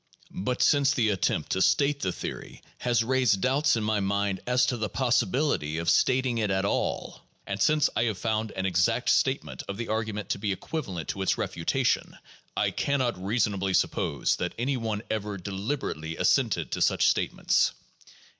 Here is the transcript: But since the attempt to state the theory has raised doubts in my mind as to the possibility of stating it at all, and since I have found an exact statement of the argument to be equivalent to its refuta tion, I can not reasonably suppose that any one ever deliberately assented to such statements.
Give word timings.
But 0.43 0.63
since 0.63 0.95
the 0.95 1.09
attempt 1.09 1.51
to 1.51 1.61
state 1.61 1.99
the 1.99 2.11
theory 2.11 2.63
has 2.79 3.03
raised 3.03 3.41
doubts 3.41 3.75
in 3.75 3.83
my 3.83 3.99
mind 3.99 4.39
as 4.47 4.65
to 4.65 4.77
the 4.77 4.89
possibility 4.89 5.77
of 5.77 5.91
stating 5.91 6.39
it 6.39 6.49
at 6.49 6.65
all, 6.65 7.21
and 7.45 7.61
since 7.61 7.87
I 7.95 8.05
have 8.05 8.17
found 8.17 8.49
an 8.53 8.65
exact 8.65 9.09
statement 9.11 9.61
of 9.67 9.77
the 9.77 9.89
argument 9.89 10.29
to 10.29 10.39
be 10.39 10.51
equivalent 10.51 11.09
to 11.09 11.21
its 11.21 11.35
refuta 11.35 11.85
tion, 11.85 12.17
I 12.57 12.71
can 12.71 12.97
not 12.97 13.23
reasonably 13.23 13.75
suppose 13.75 14.37
that 14.37 14.55
any 14.57 14.75
one 14.75 15.03
ever 15.11 15.37
deliberately 15.37 16.17
assented 16.17 16.71
to 16.71 16.81
such 16.81 17.05
statements. 17.07 17.73